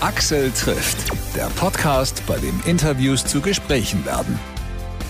[0.00, 0.96] Axel trifft,
[1.34, 4.38] der Podcast, bei dem Interviews zu Gesprächen werden.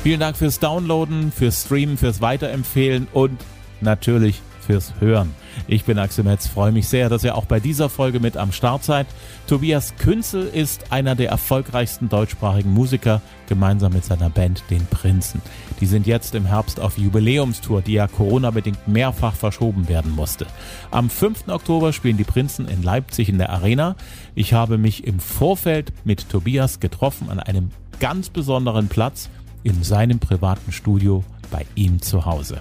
[0.03, 3.39] Vielen Dank fürs Downloaden, fürs Streamen, fürs Weiterempfehlen und
[3.83, 5.35] natürlich fürs Hören.
[5.67, 8.53] Ich bin Axel Metz, freue mich sehr, dass ihr auch bei dieser Folge mit am
[8.53, 9.07] Start seid.
[9.47, 15.41] Tobias Künzel ist einer der erfolgreichsten deutschsprachigen Musiker, gemeinsam mit seiner Band Den Prinzen.
[15.81, 20.47] Die sind jetzt im Herbst auf Jubiläumstour, die ja Corona-bedingt mehrfach verschoben werden musste.
[20.91, 21.49] Am 5.
[21.49, 23.97] Oktober spielen die Prinzen in Leipzig in der Arena.
[24.35, 29.31] Ich habe mich im Vorfeld mit Tobias getroffen an einem ganz besonderen Platz
[29.63, 32.61] in seinem privaten Studio bei ihm zu Hause.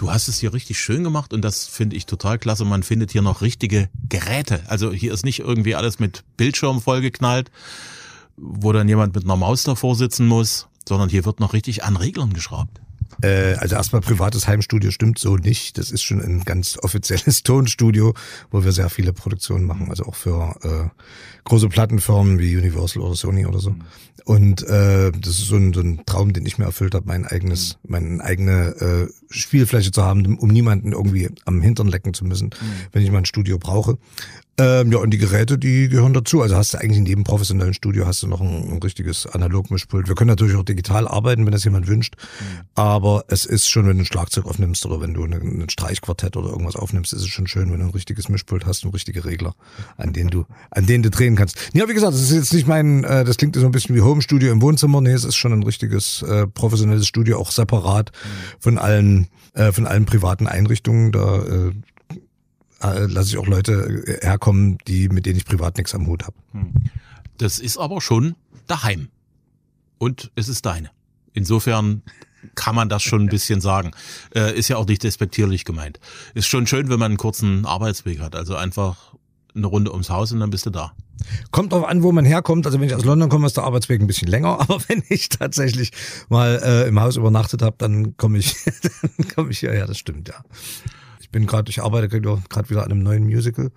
[0.00, 2.64] Du hast es hier richtig schön gemacht und das finde ich total klasse.
[2.64, 4.62] Man findet hier noch richtige Geräte.
[4.66, 7.50] Also hier ist nicht irgendwie alles mit Bildschirm vollgeknallt,
[8.38, 11.96] wo dann jemand mit einer Maus davor sitzen muss, sondern hier wird noch richtig an
[11.96, 12.80] Reglern geschraubt.
[13.22, 15.78] Äh, also erstmal privates Heimstudio stimmt so nicht.
[15.78, 18.14] Das ist schon ein ganz offizielles Tonstudio,
[18.50, 20.88] wo wir sehr viele Produktionen machen, also auch für äh,
[21.44, 23.74] große Plattenfirmen wie Universal oder Sony oder so.
[24.24, 27.26] Und äh, das ist so ein, so ein Traum, den ich mir erfüllt habe, mein
[27.26, 32.48] eigenes, meine eigene äh, Spielfläche zu haben, um niemanden irgendwie am Hintern lecken zu müssen,
[32.48, 32.72] mhm.
[32.92, 33.98] wenn ich mal ein Studio brauche.
[34.60, 36.42] Ähm, ja, und die Geräte, die gehören dazu.
[36.42, 40.06] Also hast du eigentlich in jedem professionellen Studio hast du noch ein, ein richtiges Analogmischpult.
[40.06, 42.16] Wir können natürlich auch digital arbeiten, wenn das jemand wünscht.
[42.18, 42.60] Mhm.
[42.74, 46.50] Aber es ist schon, wenn du ein Schlagzeug aufnimmst oder wenn du ein Streichquartett oder
[46.50, 49.54] irgendwas aufnimmst, ist es schon schön, wenn du ein richtiges Mischpult hast und richtige Regler,
[49.96, 51.56] an denen du, an denen du drehen kannst.
[51.72, 54.02] Ja, wie gesagt, das ist jetzt nicht mein, äh, das klingt so ein bisschen wie
[54.02, 55.00] Home Studio im Wohnzimmer.
[55.00, 58.28] Nee, es ist schon ein richtiges äh, professionelles Studio, auch separat mhm.
[58.58, 61.12] von allen, äh, von allen privaten Einrichtungen.
[61.12, 61.72] Da äh, äh,
[62.80, 66.36] lasse ich auch Leute äh, herkommen, die mit denen ich privat nichts am Hut habe.
[66.52, 66.72] Hm.
[67.38, 68.34] Das ist aber schon
[68.66, 69.08] daheim.
[69.98, 70.90] Und es ist deine.
[71.32, 72.02] Insofern
[72.54, 73.92] kann man das schon ein bisschen sagen.
[74.34, 76.00] Äh, ist ja auch nicht despektierlich gemeint.
[76.34, 78.34] Ist schon schön, wenn man einen kurzen Arbeitsweg hat.
[78.34, 79.14] Also einfach
[79.54, 80.92] eine Runde ums Haus und dann bist du da.
[81.50, 82.66] Kommt drauf an, wo man herkommt.
[82.66, 84.60] Also wenn ich aus London komme, ist der Arbeitsweg ein bisschen länger.
[84.60, 85.92] Aber wenn ich tatsächlich
[86.28, 88.56] mal äh, im Haus übernachtet habe, dann komme ich,
[89.16, 89.86] dann komme ich hierher.
[89.86, 90.42] Das stimmt ja.
[91.30, 93.70] Ich bin gerade, ich arbeite gerade wieder an einem neuen Musical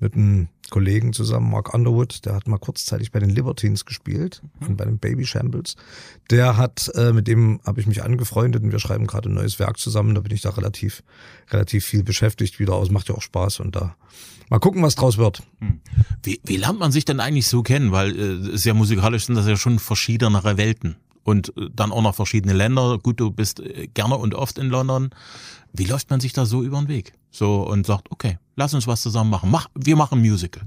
[0.00, 2.24] mit einem Kollegen zusammen, Mark Underwood.
[2.24, 4.68] Der hat mal kurzzeitig bei den Libertines gespielt mhm.
[4.68, 5.76] und bei den Baby Shambles.
[6.30, 9.58] Der hat, äh, mit dem habe ich mich angefreundet und wir schreiben gerade ein neues
[9.58, 10.14] Werk zusammen.
[10.14, 11.02] Da bin ich da relativ,
[11.50, 12.90] relativ viel beschäftigt wieder aus.
[12.90, 13.96] Macht ja auch Spaß und da
[14.48, 15.42] mal gucken, was draus wird.
[15.58, 15.82] Hm.
[16.22, 17.92] Wie, wie lernt man sich denn eigentlich so kennen?
[17.92, 22.14] Weil äh, sehr musikalisch sind das ja schon verschiedenere Welten und äh, dann auch noch
[22.14, 22.98] verschiedene Länder.
[23.02, 25.10] Gut, du bist äh, gerne und oft in London.
[25.72, 27.14] Wie läuft man sich da so über den Weg?
[27.30, 29.50] So und sagt, okay, lass uns was zusammen machen.
[29.50, 30.62] Mach, wir machen Musical.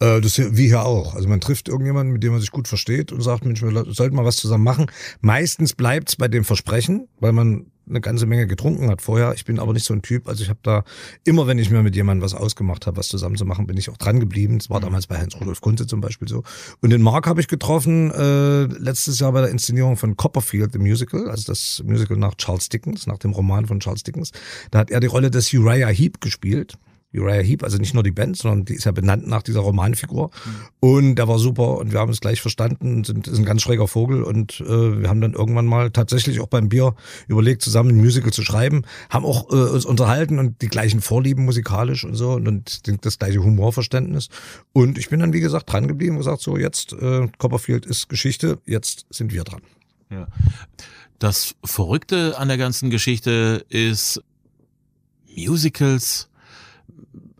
[0.00, 1.14] Äh, das wie hier auch.
[1.14, 4.16] Also man trifft irgendjemanden, mit dem man sich gut versteht und sagt, Mensch, wir sollten
[4.16, 4.86] mal was zusammen machen.
[5.20, 9.34] Meistens bleibt's bei dem Versprechen, weil man eine ganze Menge getrunken hat vorher.
[9.34, 10.28] Ich bin aber nicht so ein Typ.
[10.28, 10.84] Also ich habe da
[11.24, 13.90] immer, wenn ich mir mit jemandem was ausgemacht habe, was zusammen zu machen, bin ich
[13.90, 14.58] auch dran geblieben.
[14.58, 14.84] Das war mhm.
[14.84, 16.42] damals bei Heinz-Rudolf Kunze zum Beispiel so.
[16.80, 20.78] Und den Mark habe ich getroffen äh, letztes Jahr bei der Inszenierung von Copperfield, the
[20.78, 24.32] Musical, also das Musical nach Charles Dickens, nach dem Roman von Charles Dickens.
[24.70, 26.78] Da hat er die Rolle des Uriah Heep gespielt.
[27.18, 30.30] Uriah Heep, also nicht nur die Band, sondern die ist ja benannt nach dieser Romanfigur.
[30.30, 30.88] Mhm.
[30.88, 33.88] Und der war super und wir haben es gleich verstanden, sind ist ein ganz schräger
[33.88, 36.94] Vogel und äh, wir haben dann irgendwann mal tatsächlich auch beim Bier
[37.28, 41.44] überlegt, zusammen ein Musical zu schreiben, haben auch äh, uns unterhalten und die gleichen Vorlieben
[41.44, 44.28] musikalisch und so und, und das gleiche Humorverständnis.
[44.72, 48.08] Und ich bin dann, wie gesagt, dran geblieben und gesagt, so jetzt äh, Copperfield ist
[48.08, 49.62] Geschichte, jetzt sind wir dran.
[50.10, 50.28] Ja.
[51.18, 54.22] Das Verrückte an der ganzen Geschichte ist
[55.34, 56.28] Musicals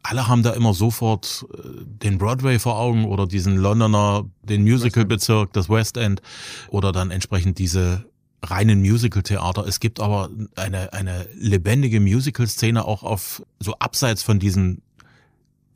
[0.09, 5.53] alle haben da immer sofort äh, den Broadway vor Augen oder diesen Londoner, den Musicalbezirk,
[5.53, 6.23] das West End
[6.69, 8.05] oder dann entsprechend diese
[8.43, 9.67] reinen Musical-Theater.
[9.67, 14.83] Es gibt aber eine, eine lebendige Musical-Szene auch auf so abseits von diesen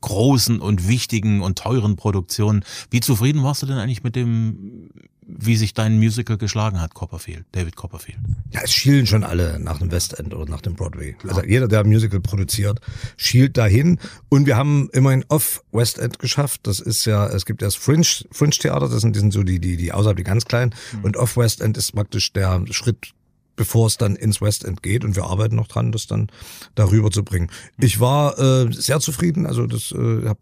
[0.01, 2.63] großen und wichtigen und teuren Produktionen.
[2.89, 4.89] Wie zufrieden warst du denn eigentlich mit dem
[5.37, 8.19] wie sich dein Musical geschlagen hat, Copperfield, David Copperfield.
[8.51, 11.13] Ja, es schielen schon alle nach dem West End oder nach dem Broadway.
[11.13, 11.35] Klar.
[11.35, 12.79] Also jeder, der ein Musical produziert,
[13.17, 13.99] schielt dahin.
[14.29, 16.61] Und wir haben immerhin off West End geschafft.
[16.63, 19.43] Das ist ja, es gibt ja das Fringe, Fringe Theater, das sind, die sind so
[19.43, 20.73] die, die, die außerhalb die ganz kleinen.
[20.93, 21.03] Mhm.
[21.03, 23.13] Und off West End ist praktisch der Schritt
[23.61, 25.05] bevor es dann ins West End geht.
[25.05, 26.31] Und wir arbeiten noch dran, das dann
[26.73, 27.51] darüber zu bringen.
[27.77, 29.45] Ich war äh, sehr zufrieden.
[29.45, 30.39] Also das äh, habe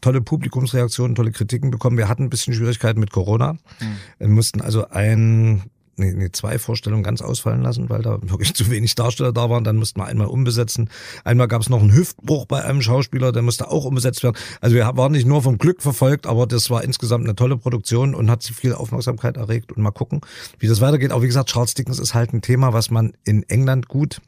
[0.00, 1.98] tolle Publikumsreaktionen, tolle Kritiken bekommen.
[1.98, 3.54] Wir hatten ein bisschen Schwierigkeiten mit Corona.
[3.54, 3.96] Mhm.
[4.20, 5.64] Wir mussten also ein
[5.96, 9.64] nee, nee, zwei Vorstellungen ganz ausfallen lassen, weil da wirklich zu wenig Darsteller da waren.
[9.64, 10.90] Dann mussten wir einmal umbesetzen.
[11.24, 14.36] Einmal gab es noch einen Hüftbruch bei einem Schauspieler, der musste auch umbesetzt werden.
[14.60, 18.14] Also wir waren nicht nur vom Glück verfolgt, aber das war insgesamt eine tolle Produktion
[18.14, 19.72] und hat viel Aufmerksamkeit erregt.
[19.72, 20.20] Und mal gucken,
[20.58, 21.12] wie das weitergeht.
[21.12, 24.20] Auch wie gesagt, Charles Dickens ist halt ein Thema, was man in England gut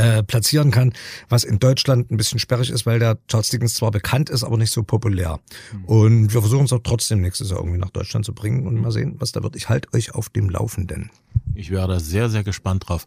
[0.00, 0.92] äh, platzieren kann,
[1.28, 4.56] was in Deutschland ein bisschen sperrig ist, weil der Charles Dickens zwar bekannt ist, aber
[4.56, 5.40] nicht so populär.
[5.72, 5.84] Mhm.
[5.84, 8.92] Und wir versuchen es auch trotzdem nächstes Jahr irgendwie nach Deutschland zu bringen und mal
[8.92, 9.56] sehen, was da wird.
[9.56, 11.10] Ich halte euch auf dem Laufenden.
[11.54, 13.04] Ich wäre da sehr, sehr gespannt drauf.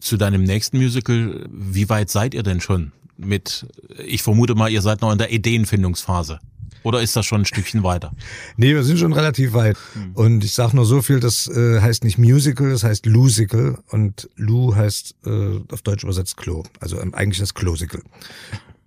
[0.00, 3.66] Zu deinem nächsten Musical, wie weit seid ihr denn schon mit,
[4.04, 6.40] ich vermute mal, ihr seid noch in der Ideenfindungsphase.
[6.82, 8.12] Oder ist das schon ein Stückchen weiter?
[8.56, 9.76] Nee, wir sind schon relativ weit.
[9.94, 10.12] Hm.
[10.14, 13.78] Und ich sage nur so viel, das äh, heißt nicht Musical, das heißt Lusical.
[13.88, 16.64] Und Lu heißt äh, auf Deutsch übersetzt Klo.
[16.80, 18.02] Also ähm, eigentlich das Klosical.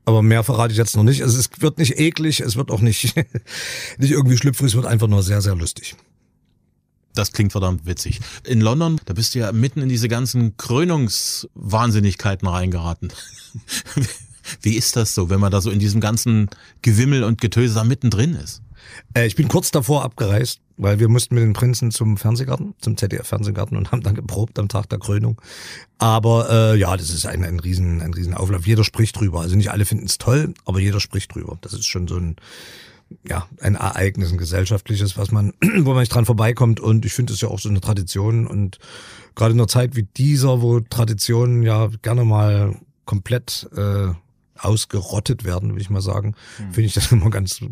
[0.05, 1.21] Aber mehr verrate ich jetzt noch nicht.
[1.21, 3.15] Also es wird nicht eklig, es wird auch nicht,
[3.97, 5.95] nicht irgendwie schlüpfrig, es wird einfach nur sehr, sehr lustig.
[7.13, 8.21] Das klingt verdammt witzig.
[8.45, 13.11] In London, da bist du ja mitten in diese ganzen Krönungswahnsinnigkeiten reingeraten.
[14.61, 16.49] Wie ist das so, wenn man da so in diesem ganzen
[16.81, 18.61] Gewimmel und Getöse da mittendrin ist?
[19.13, 22.97] Äh, ich bin kurz davor abgereist, weil wir mussten mit den Prinzen zum Fernsehgarten, zum
[22.97, 25.41] ZDF-Fernsehgarten und haben dann geprobt am Tag der Krönung.
[25.97, 28.65] Aber äh, ja, das ist ein, ein, riesen, ein riesen Auflauf.
[28.65, 29.41] Jeder spricht drüber.
[29.41, 31.57] Also nicht alle finden es toll, aber jeder spricht drüber.
[31.61, 32.35] Das ist schon so ein,
[33.27, 36.79] ja, ein Ereignis, ein gesellschaftliches, was man, wo man nicht dran vorbeikommt.
[36.79, 38.47] Und ich finde es ja auch so eine Tradition.
[38.47, 38.79] Und
[39.35, 44.13] gerade in einer Zeit wie dieser, wo Traditionen ja gerne mal komplett äh,
[44.61, 46.73] ausgerottet werden, will ich mal sagen, mhm.
[46.73, 47.67] finde ich das immer ganz, äh,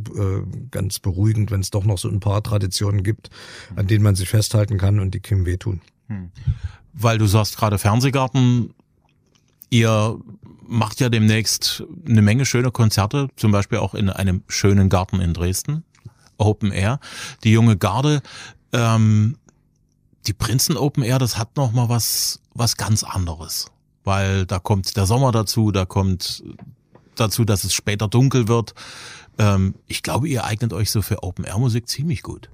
[0.71, 3.29] ganz beruhigend, wenn es doch noch so ein paar Traditionen gibt,
[3.75, 5.81] an denen man sich festhalten kann und die Kim wehtun.
[6.07, 6.31] Mhm.
[6.93, 8.73] Weil du sagst gerade Fernsehgarten,
[9.69, 10.19] ihr
[10.67, 15.33] macht ja demnächst eine Menge schöne Konzerte, zum Beispiel auch in einem schönen Garten in
[15.33, 15.83] Dresden,
[16.37, 16.99] Open Air.
[17.43, 18.21] Die junge Garde,
[18.71, 19.37] ähm,
[20.27, 23.71] die Prinzen Open Air, das hat noch mal was, was ganz anderes
[24.09, 26.43] weil da kommt der Sommer dazu, da kommt
[27.19, 28.73] dazu, dass es später dunkel wird.
[29.37, 32.49] Ähm, ich glaube, ihr eignet euch so für Open-Air-Musik ziemlich gut.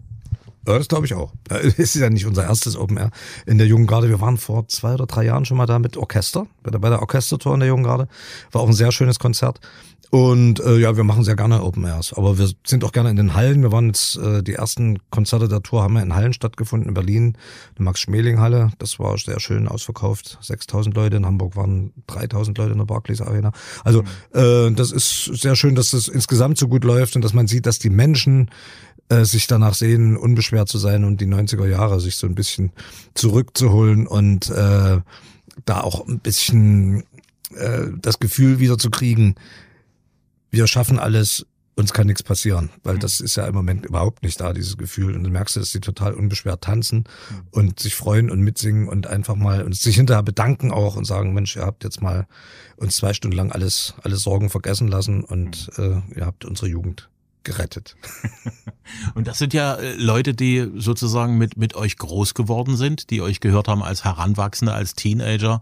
[0.68, 1.32] Ja, das glaube ich auch.
[1.50, 3.12] Es ist ja nicht unser erstes Open Air
[3.46, 4.10] in der Jungen Garde.
[4.10, 6.90] Wir waren vor zwei oder drei Jahren schon mal da mit Orchester, bei der, bei
[6.90, 8.08] der Orchestertour in der Jungen Garde.
[8.52, 9.60] War auch ein sehr schönes Konzert.
[10.12, 12.14] Und äh, ja, wir machen sehr gerne Open Airs.
[12.14, 13.62] Aber wir sind auch gerne in den Hallen.
[13.62, 16.94] Wir waren jetzt, äh, die ersten Konzerte der Tour haben wir in Hallen stattgefunden, in
[16.94, 17.38] Berlin,
[17.78, 18.72] die Max-Schmeling-Halle.
[18.78, 20.38] Das war sehr schön ausverkauft.
[20.42, 23.52] 6000 Leute, in Hamburg waren 3000 Leute in der Barclays Arena.
[23.84, 24.40] Also mhm.
[24.40, 27.66] äh, das ist sehr schön, dass das insgesamt so gut läuft und dass man sieht,
[27.66, 28.50] dass die Menschen
[29.10, 32.72] äh, sich danach sehen, unbeschwert zu sein und die 90er Jahre sich so ein bisschen
[33.14, 35.00] zurückzuholen und äh,
[35.66, 37.04] da auch ein bisschen
[37.56, 39.36] äh, das Gefühl wieder zu kriegen,
[40.56, 44.40] wir schaffen alles, uns kann nichts passieren, weil das ist ja im Moment überhaupt nicht
[44.40, 45.14] da, dieses Gefühl.
[45.14, 47.48] Und du merkst, dass sie total unbeschwert tanzen mhm.
[47.52, 51.34] und sich freuen und mitsingen und einfach mal und sich hinterher bedanken auch und sagen,
[51.34, 52.28] Mensch, ihr habt jetzt mal
[52.78, 56.04] uns zwei Stunden lang alles, alles Sorgen vergessen lassen und mhm.
[56.14, 57.10] äh, ihr habt unsere Jugend
[57.46, 57.96] gerettet.
[59.16, 63.22] Und das sind ja äh, Leute, die sozusagen mit, mit euch groß geworden sind, die
[63.22, 65.62] euch gehört haben als Heranwachsende, als Teenager,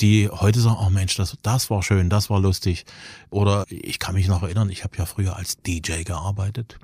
[0.00, 2.86] die heute sagen, oh Mensch, das, das war schön, das war lustig.
[3.30, 6.78] Oder ich kann mich noch erinnern, ich habe ja früher als DJ gearbeitet.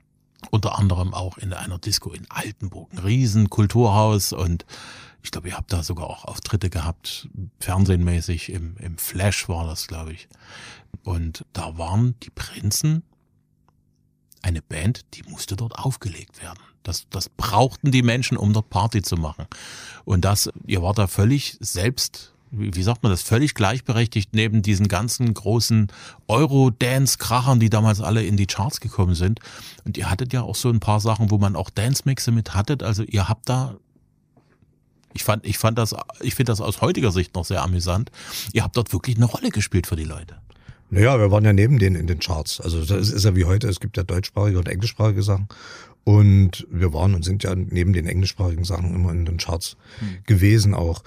[0.50, 4.66] Unter anderem auch in einer Disco in Altenburg, ein riesen und
[5.22, 7.28] ich glaube, ihr habt da sogar auch Auftritte gehabt,
[7.60, 10.28] fernsehenmäßig, im, im Flash war das, glaube ich.
[11.04, 13.04] Und da waren die Prinzen
[14.42, 16.58] eine Band, die musste dort aufgelegt werden.
[16.82, 19.46] Das, das brauchten die Menschen, um dort Party zu machen.
[20.04, 24.88] Und das, ihr wart da völlig selbst, wie sagt man das, völlig gleichberechtigt neben diesen
[24.88, 25.88] ganzen großen
[26.26, 29.40] Euro-Dance-Krachern, die damals alle in die Charts gekommen sind.
[29.84, 32.82] Und ihr hattet ja auch so ein paar Sachen, wo man auch Dance-Mixe mit hattet.
[32.82, 33.76] Also ihr habt da
[35.14, 38.10] ich fand, ich fand das, ich finde das aus heutiger Sicht noch sehr amüsant.
[38.54, 40.36] Ihr habt dort wirklich eine Rolle gespielt für die Leute.
[40.92, 42.60] Naja, wir waren ja neben denen in den Charts.
[42.60, 45.48] Also das ist ja wie heute, es gibt ja deutschsprachige und englischsprachige Sachen.
[46.04, 50.18] Und wir waren und sind ja neben den englischsprachigen Sachen immer in den Charts mhm.
[50.26, 51.02] gewesen auch.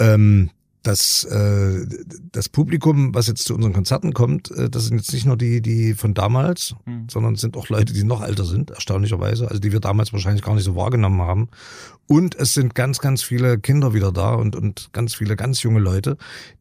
[0.00, 0.50] Ähm,
[0.88, 1.86] das, äh,
[2.32, 5.60] das Publikum, was jetzt zu unseren Konzerten kommt, äh, das sind jetzt nicht nur die,
[5.60, 7.06] die von damals, mhm.
[7.10, 10.54] sondern sind auch Leute, die noch älter sind, erstaunlicherweise, also die wir damals wahrscheinlich gar
[10.54, 11.48] nicht so wahrgenommen haben.
[12.06, 15.80] Und es sind ganz, ganz viele Kinder wieder da und, und ganz viele ganz junge
[15.80, 16.16] Leute,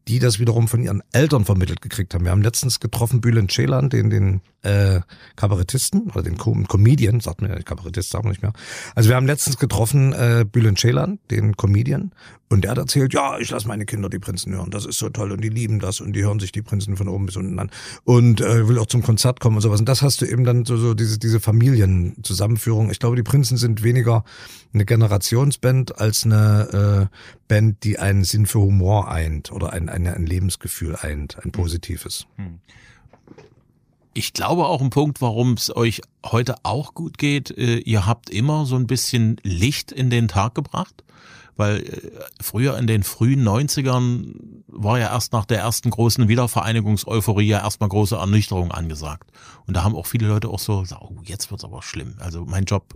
[0.10, 2.26] die das wiederum von ihren Eltern vermittelt gekriegt haben.
[2.26, 5.00] Wir haben letztens getroffen Bülent Ceylan, den, den äh,
[5.38, 8.52] Kabarettisten oder den Com Comedian, sagt man ja, Kabarettist sagen wir nicht mehr.
[8.94, 12.12] Also wir haben letztens getroffen äh, Bülent Ceylan, den Comedian,
[12.50, 15.10] und der hat erzählt, ja, ich lasse meine Kinder die Prinzen hören, das ist so
[15.10, 17.60] toll und die lieben das und die hören sich die Prinzen von oben bis unten
[17.60, 17.70] an
[18.06, 19.80] und äh, will auch zum Konzert kommen und sowas.
[19.80, 22.90] Und das hast du eben dann so, so diese, diese Familienzusammenführung.
[22.90, 24.24] Ich glaube, die Prinzen sind weniger
[24.74, 30.08] eine Generationsband als eine äh, Band, die einen Sinn für Humor eint oder ein, ein,
[30.08, 32.28] ein Lebensgefühl eint, ein positives.
[32.38, 32.60] Hm.
[34.18, 37.56] Ich glaube auch ein Punkt, warum es euch heute auch gut geht.
[37.56, 41.04] Äh, ihr habt immer so ein bisschen Licht in den Tag gebracht
[41.56, 44.36] weil äh, früher in den frühen 90ern
[44.68, 49.32] war ja erst nach der ersten großen Wiedervereinigungseuphorie ja erstmal große Ernüchterung angesagt.
[49.66, 52.16] Und da haben auch viele Leute auch so oh, jetzt wird's aber schlimm.
[52.20, 52.96] Also mein Job,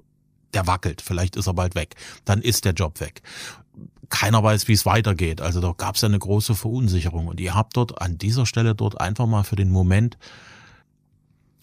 [0.54, 1.96] der wackelt, vielleicht ist er bald weg.
[2.24, 3.24] Dann ist der Job weg.
[4.10, 5.42] Keiner weiß, wie es weitergeht.
[5.42, 7.28] Also da gab's ja eine große Verunsicherung.
[7.28, 10.20] Und ihr habt dort an dieser Stelle dort einfach mal für den Moment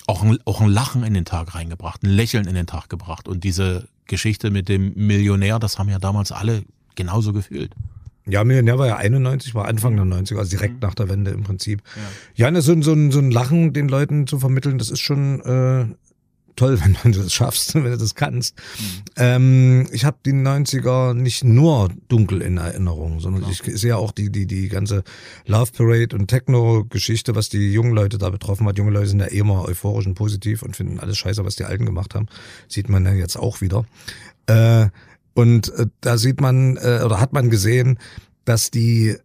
[0.08, 3.28] auch ein, auch ein Lachen in den Tag reingebracht, ein Lächeln in den Tag gebracht.
[3.28, 7.74] Und diese Geschichte mit dem Millionär, das haben ja damals alle genauso gefühlt.
[8.26, 10.80] Ja, Millionär war ja 91, war Anfang der 90er, also direkt mhm.
[10.80, 11.82] nach der Wende im Prinzip.
[12.34, 15.86] Ja, ja so, so, so ein Lachen den Leuten zu vermitteln, das ist schon äh,
[16.58, 18.56] toll, wenn du das schaffst, wenn du das kannst.
[18.56, 18.84] Mhm.
[19.16, 23.52] Ähm, ich habe die 90er nicht nur dunkel in Erinnerung, sondern Klar.
[23.52, 25.02] ich sehe auch die, die, die ganze
[25.46, 28.78] Love Parade und Techno-Geschichte, was die jungen Leute da betroffen hat.
[28.78, 31.64] Junge Leute sind ja eh immer euphorisch und positiv und finden alles scheiße, was die
[31.64, 32.26] Alten gemacht haben.
[32.68, 33.86] Sieht man ja jetzt auch wieder.
[34.46, 34.88] Äh,
[35.34, 37.98] und äh, da sieht man, äh, oder hat man gesehen,
[38.44, 39.16] dass die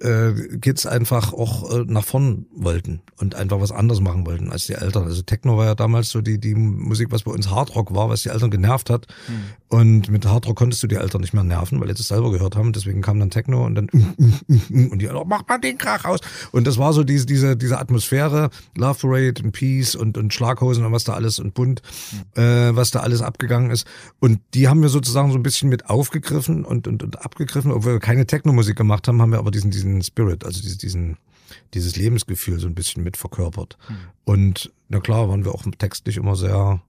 [0.00, 4.66] äh, Kids einfach auch äh, nach vorn wollten und einfach was anderes machen wollten als
[4.66, 5.04] die Eltern.
[5.04, 8.22] Also Techno war ja damals so die, die Musik, was bei uns Hardrock war, was
[8.22, 9.06] die Eltern genervt hat.
[9.28, 9.34] Mhm.
[9.68, 12.56] Und mit Hardrock konntest du die Eltern nicht mehr nerven, weil sie es selber gehört
[12.56, 12.72] haben.
[12.72, 16.20] Deswegen kam dann Techno und dann und die oh, macht mal den Krach aus.
[16.50, 20.84] Und das war so diese, diese, diese Atmosphäre, Love Parade und Peace und, und Schlaghosen
[20.84, 21.80] und was da alles und bunt,
[22.36, 22.42] mhm.
[22.42, 23.86] äh, was da alles abgegangen ist.
[24.18, 27.70] Und die haben wir sozusagen so ein bisschen mit aufgegriffen und, und, und abgegriffen.
[27.70, 31.16] Obwohl wir keine Techno-Musik gemacht haben, haben wir aber diesen, diesen diesen Spirit, also diesen,
[31.74, 33.78] dieses Lebensgefühl so ein bisschen mit verkörpert.
[33.88, 33.96] Mhm.
[34.24, 36.82] Und na klar, waren wir auch textlich immer sehr,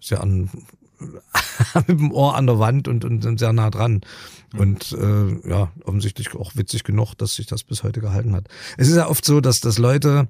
[0.00, 0.50] sehr an,
[1.86, 4.00] mit dem Ohr an der Wand und, und sehr nah dran.
[4.52, 4.60] Mhm.
[4.60, 8.48] Und äh, ja, offensichtlich auch witzig genug, dass sich das bis heute gehalten hat.
[8.76, 10.28] Es ist ja oft so, dass, dass Leute,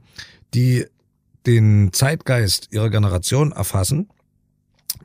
[0.55, 0.87] die
[1.47, 4.09] den Zeitgeist ihrer Generation erfassen,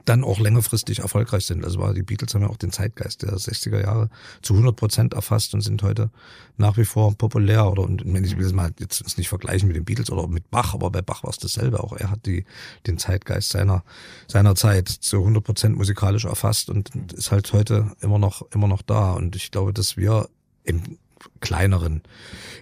[0.07, 1.65] dann auch längerfristig erfolgreich sind.
[1.65, 4.09] Also war die Beatles haben ja auch den Zeitgeist der 60er Jahre
[4.41, 6.09] zu 100 Prozent erfasst und sind heute
[6.55, 7.69] nach wie vor populär.
[7.69, 10.73] Oder und wenn ich will mal jetzt nicht vergleichen mit den Beatles oder mit Bach,
[10.73, 11.83] aber bei Bach war es dasselbe.
[11.83, 12.45] Auch er hat die
[12.85, 13.83] den Zeitgeist seiner
[14.27, 18.81] seiner Zeit zu 100 Prozent musikalisch erfasst und ist halt heute immer noch immer noch
[18.81, 19.13] da.
[19.13, 20.29] Und ich glaube, dass wir
[20.63, 20.97] im
[21.39, 22.01] kleineren,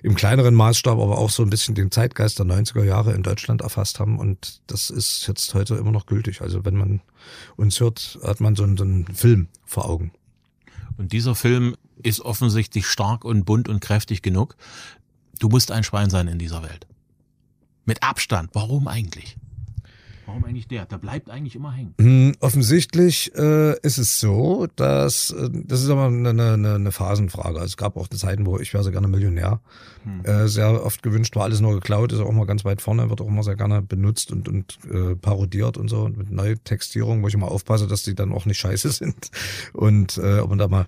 [0.03, 3.61] im kleineren Maßstab, aber auch so ein bisschen den Zeitgeist der 90er Jahre in Deutschland
[3.61, 4.19] erfasst haben.
[4.19, 6.41] Und das ist jetzt heute immer noch gültig.
[6.41, 7.01] Also wenn man
[7.55, 10.11] uns hört, hat man so einen, so einen Film vor Augen.
[10.97, 14.55] Und dieser Film ist offensichtlich stark und bunt und kräftig genug.
[15.39, 16.87] Du musst ein Schwein sein in dieser Welt.
[17.85, 18.51] Mit Abstand.
[18.53, 19.37] Warum eigentlich?
[20.25, 20.85] Warum eigentlich der?
[20.85, 21.93] Der bleibt eigentlich immer hängen.
[21.99, 27.59] Hm, offensichtlich äh, ist es so, dass äh, das ist aber eine, eine, eine Phasenfrage.
[27.59, 29.61] Also es gab auch Zeiten, wo ich wäre sehr gerne Millionär.
[30.03, 30.25] Hm.
[30.25, 33.21] Äh, sehr oft gewünscht, war alles nur geklaut, ist auch mal ganz weit vorne, wird
[33.21, 37.27] auch immer sehr gerne benutzt und, und äh, parodiert und so und mit Neutextierung, wo
[37.27, 39.29] ich immer aufpasse, dass die dann auch nicht scheiße sind
[39.73, 40.85] und äh, ob man da mal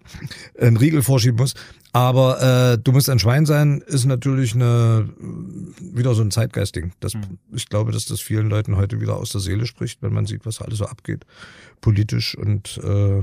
[0.60, 1.53] einen Riegel vorschieben muss.
[1.94, 5.10] Aber äh, du musst ein Schwein sein, ist natürlich eine
[5.79, 6.94] wieder so ein Zeitgeistding.
[7.00, 7.39] Das, mhm.
[7.53, 10.46] Ich glaube, dass das vielen Leuten heute wieder aus der Seele spricht, wenn man sieht,
[10.46, 11.25] was alles so abgeht,
[11.82, 13.20] politisch und äh,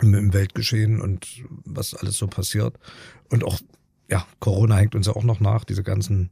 [0.00, 1.26] im, im Weltgeschehen und
[1.64, 2.78] was alles so passiert.
[3.30, 3.58] Und auch,
[4.08, 6.30] ja, Corona hängt uns ja auch noch nach, diese ganzen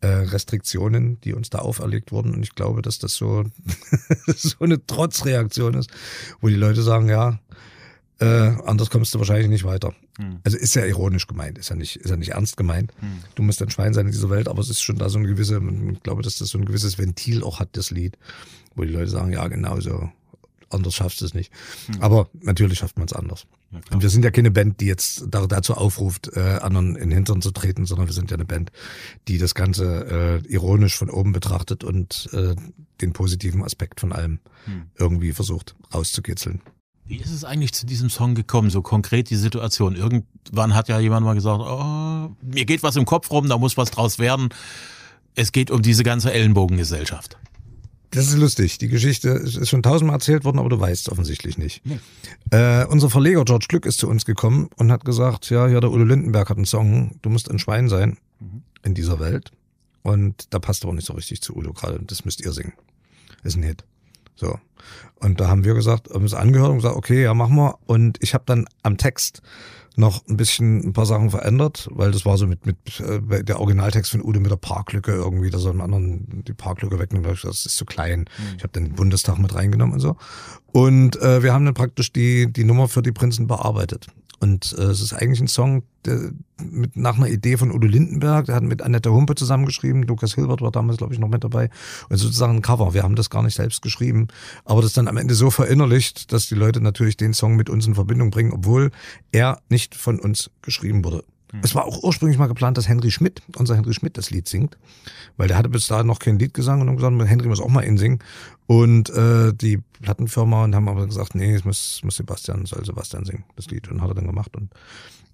[0.00, 2.34] äh, Restriktionen, die uns da auferlegt wurden.
[2.34, 3.44] Und ich glaube, dass das so,
[4.26, 5.90] so eine Trotzreaktion ist,
[6.40, 7.38] wo die Leute sagen, ja,
[8.20, 8.26] äh,
[8.64, 9.92] anders kommst du wahrscheinlich nicht weiter.
[10.18, 10.38] Hm.
[10.44, 12.92] Also ist ja ironisch gemeint, ist ja nicht, ist ja nicht ernst gemeint.
[13.00, 13.18] Hm.
[13.34, 15.26] Du musst ein Schwein sein in dieser Welt, aber es ist schon da so eine
[15.26, 15.60] gewisse,
[15.92, 18.16] ich glaube, dass das so ein gewisses Ventil auch hat, das Lied,
[18.76, 20.10] wo die Leute sagen, ja, genau so,
[20.70, 21.52] anders schaffst du es nicht.
[21.86, 22.02] Hm.
[22.02, 23.46] Aber natürlich schafft man es anders.
[23.72, 27.12] Ja, und wir sind ja keine Band, die jetzt dazu aufruft, äh, anderen in den
[27.12, 28.70] Hintern zu treten, sondern wir sind ja eine Band,
[29.26, 32.54] die das Ganze äh, ironisch von oben betrachtet und äh,
[33.00, 34.82] den positiven Aspekt von allem hm.
[34.96, 36.60] irgendwie versucht rauszukitzeln.
[37.06, 39.94] Wie ist es eigentlich zu diesem Song gekommen, so konkret die Situation?
[39.94, 43.76] Irgendwann hat ja jemand mal gesagt, oh, mir geht was im Kopf rum, da muss
[43.76, 44.48] was draus werden.
[45.34, 47.36] Es geht um diese ganze Ellenbogengesellschaft.
[48.10, 48.78] Das ist lustig.
[48.78, 51.84] Die Geschichte ist schon tausendmal erzählt worden, aber du weißt es offensichtlich nicht.
[51.84, 51.98] Nee.
[52.50, 55.90] Äh, unser Verleger George Glück ist zu uns gekommen und hat gesagt, ja, ja, der
[55.90, 58.62] Udo Lindenberg hat einen Song, du musst ein Schwein sein mhm.
[58.84, 59.50] in dieser Welt.
[60.02, 61.98] Und da passt aber nicht so richtig zu Udo gerade.
[62.06, 62.74] Das müsst ihr singen.
[63.42, 63.84] Ist ein Hit.
[64.34, 64.58] So.
[65.16, 67.78] Und da haben wir gesagt, haben es angehört und gesagt, okay, ja, machen wir.
[67.86, 69.42] Und ich habe dann am Text
[69.96, 73.60] noch ein bisschen ein paar Sachen verändert, weil das war so mit, mit äh, der
[73.60, 77.26] Originaltext von Ude mit der Parklücke irgendwie, dass er einen anderen die Parklücke wegnimmt.
[77.26, 78.20] Das ist zu klein.
[78.20, 78.56] Mhm.
[78.56, 80.16] Ich habe den Bundestag mit reingenommen und so.
[80.72, 84.08] Und äh, wir haben dann praktisch die, die Nummer für die Prinzen bearbeitet.
[84.44, 88.44] Und äh, es ist eigentlich ein Song, der mit nach einer Idee von Udo Lindenberg,
[88.44, 91.70] der hat mit Annette Humpe zusammengeschrieben, Lukas Hilbert war damals, glaube ich, noch mit dabei.
[92.10, 92.92] Und sozusagen ein Cover.
[92.92, 94.28] Wir haben das gar nicht selbst geschrieben,
[94.66, 97.86] aber das dann am Ende so verinnerlicht, dass die Leute natürlich den Song mit uns
[97.86, 98.90] in Verbindung bringen, obwohl
[99.32, 101.24] er nicht von uns geschrieben wurde.
[101.62, 104.76] Es war auch ursprünglich mal geplant, dass Henry Schmidt, unser Henry Schmidt, das Lied singt,
[105.36, 107.68] weil der hatte bis dahin noch kein Lied gesungen und haben gesagt, Henry muss auch
[107.68, 108.18] mal ihn singen.
[108.66, 113.24] Und äh, die Plattenfirma und haben aber gesagt, nee, es muss, muss Sebastian, soll Sebastian
[113.24, 113.88] singen, das Lied.
[113.88, 114.72] Und hat er dann gemacht und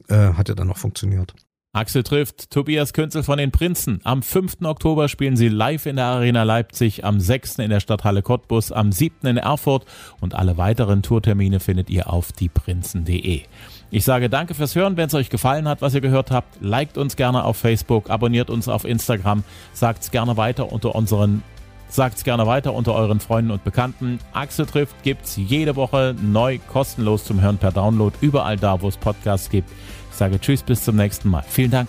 [0.09, 1.35] äh, hat ja dann noch funktioniert.
[1.73, 4.01] Axel trifft Tobias Künzel von den Prinzen.
[4.03, 4.63] Am 5.
[4.65, 7.61] Oktober spielen sie live in der Arena Leipzig, am 6.
[7.61, 9.25] in der Stadthalle Cottbus, am 7.
[9.29, 9.85] in Erfurt
[10.21, 13.43] und alle weiteren Tourtermine findet ihr auf dieprinzen.de.
[13.93, 14.97] Ich sage danke fürs Hören.
[14.97, 18.51] Wenn es euch gefallen hat, was ihr gehört habt, liked uns gerne auf Facebook, abonniert
[18.51, 21.45] uns auf Instagram, sagt es gerne weiter unter unseren
[21.91, 24.21] Sagt's gerne weiter unter euren Freunden und Bekannten.
[24.33, 28.97] Axel trifft gibt's jede Woche neu kostenlos zum Hören per Download überall da, wo es
[28.97, 29.69] Podcasts gibt.
[30.21, 31.43] Sage Tschüss, bis zum nächsten Mal.
[31.49, 31.89] Vielen Dank.